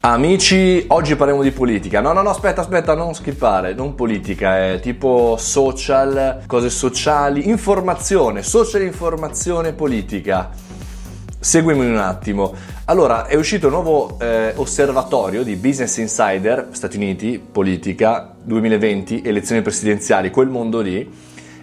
[0.00, 2.00] Amici, oggi parliamo di politica.
[2.00, 8.44] No, no, no, aspetta, aspetta, non skippare, non politica, è tipo social, cose sociali, informazione,
[8.44, 10.50] social informazione politica.
[11.40, 12.54] Seguimi un attimo.
[12.84, 19.62] Allora, è uscito un nuovo eh, osservatorio di Business Insider, Stati Uniti, politica, 2020, elezioni
[19.62, 21.10] presidenziali, quel mondo lì,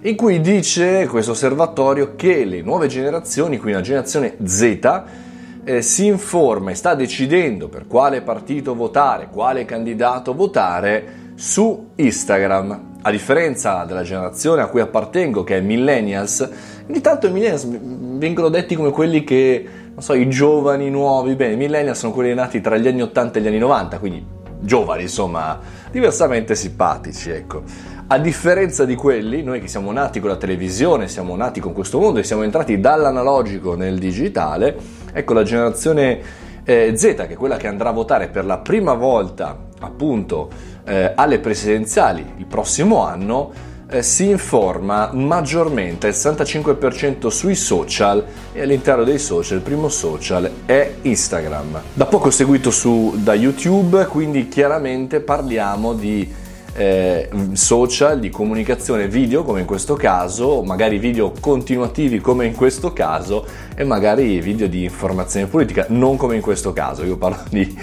[0.01, 5.23] in cui dice questo osservatorio che le nuove generazioni, quindi la generazione Z,
[5.65, 12.93] eh, si informa e sta decidendo per quale partito votare, quale candidato votare su Instagram.
[13.01, 16.47] A differenza della generazione a cui appartengo, che è millennials,
[16.87, 21.53] ogni tanto i millennials vengono detti come quelli che, non so, i giovani nuovi, bene,
[21.53, 24.25] i millennials sono quelli nati tra gli anni 80 e gli anni 90, quindi
[24.59, 25.59] giovani, insomma,
[25.91, 27.63] diversamente simpatici, ecco.
[28.07, 31.99] A differenza di quelli, noi che siamo nati con la televisione, siamo nati con questo
[31.99, 34.77] mondo e siamo entrati dall'analogico nel digitale,
[35.11, 36.19] ecco la generazione
[36.63, 40.51] eh, Z, che è quella che andrà a votare per la prima volta appunto
[40.85, 43.51] eh, alle presidenziali il prossimo anno,
[43.89, 50.47] eh, si informa maggiormente, il 65% sui social e all'interno dei social il primo social
[50.67, 51.81] è Instagram.
[51.91, 56.43] Da poco seguito su, da YouTube, quindi chiaramente parliamo di
[56.75, 62.91] eh, social, di comunicazione video come in questo caso, magari video continuativi come in questo
[62.91, 63.45] caso
[63.75, 67.77] e magari video di informazione politica, non come in questo caso, io parlo di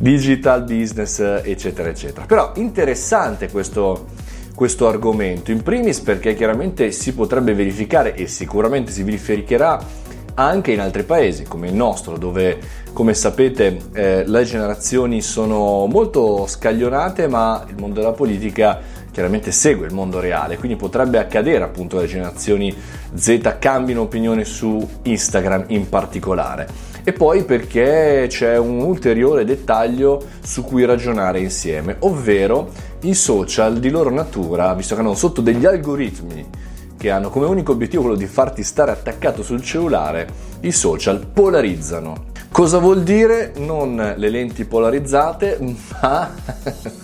[0.00, 2.24] digital business eccetera eccetera.
[2.24, 4.06] Però interessante questo,
[4.54, 10.00] questo argomento, in primis perché chiaramente si potrebbe verificare e sicuramente si verificherà
[10.34, 12.58] anche in altri paesi come il nostro, dove
[12.92, 19.86] come sapete eh, le generazioni sono molto scaglionate, ma il mondo della politica chiaramente segue
[19.86, 22.74] il mondo reale, quindi potrebbe accadere appunto che le generazioni
[23.14, 26.90] Z cambino opinione su Instagram in particolare.
[27.04, 33.90] E poi perché c'è un ulteriore dettaglio su cui ragionare insieme, ovvero i social di
[33.90, 36.46] loro natura, visto che hanno sotto degli algoritmi
[36.96, 40.28] che hanno come unico obiettivo quello di farti stare attaccato sul cellulare,
[40.60, 42.30] i social polarizzano.
[42.50, 43.52] Cosa vuol dire?
[43.56, 45.58] Non le lenti polarizzate,
[46.02, 46.34] ma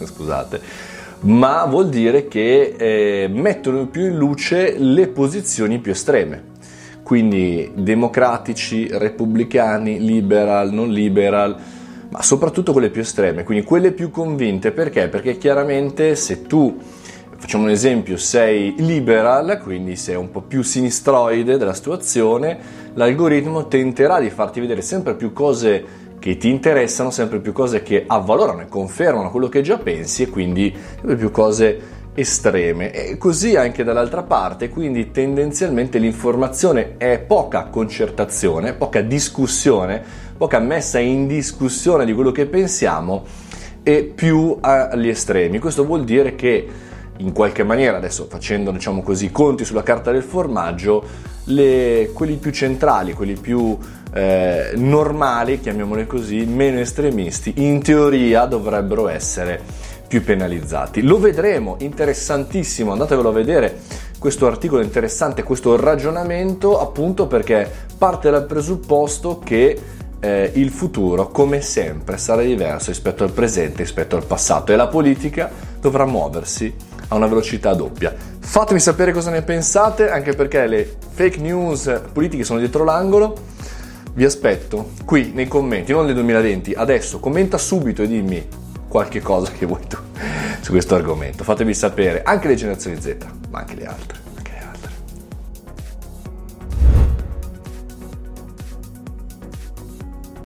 [0.04, 0.60] scusate,
[1.20, 6.56] ma vuol dire che eh, mettono più in luce le posizioni più estreme.
[7.02, 11.56] Quindi democratici, repubblicani, liberal, non liberal,
[12.10, 14.72] ma soprattutto quelle più estreme, quindi quelle più convinte.
[14.72, 15.08] Perché?
[15.08, 16.78] Perché chiaramente se tu
[17.40, 22.58] Facciamo un esempio, sei liberal, quindi sei un po' più sinistroide della situazione,
[22.94, 28.02] l'algoritmo tenterà di farti vedere sempre più cose che ti interessano, sempre più cose che
[28.04, 31.80] avvalorano e confermano quello che già pensi e quindi sempre più cose
[32.12, 32.90] estreme.
[32.90, 40.02] E così anche dall'altra parte, quindi tendenzialmente l'informazione è poca concertazione, poca discussione,
[40.36, 43.24] poca messa in discussione di quello che pensiamo
[43.84, 45.60] e più agli estremi.
[45.60, 46.86] Questo vuol dire che
[47.18, 51.04] in qualche maniera, adesso facendo diciamo così conti sulla carta del formaggio,
[51.44, 53.76] le, quelli più centrali, quelli più
[54.12, 59.60] eh, normali, chiamiamoli così, meno estremisti, in teoria dovrebbero essere
[60.06, 61.02] più penalizzati.
[61.02, 63.80] Lo vedremo, interessantissimo, andatevelo a vedere
[64.18, 69.78] questo articolo interessante, questo ragionamento, appunto perché parte dal presupposto che
[70.20, 74.88] eh, il futuro, come sempre, sarà diverso rispetto al presente, rispetto al passato e la
[74.88, 75.50] politica
[75.80, 76.74] dovrà muoversi
[77.08, 78.14] a una velocità doppia.
[78.38, 83.36] Fatemi sapere cosa ne pensate, anche perché le fake news politiche sono dietro l'angolo.
[84.14, 88.46] Vi aspetto qui nei commenti, non nel 2020, adesso commenta subito e dimmi
[88.88, 89.96] qualche cosa che vuoi tu
[90.60, 91.44] su questo argomento.
[91.44, 93.16] Fatemi sapere anche le generazioni Z,
[93.50, 94.27] ma anche le altre.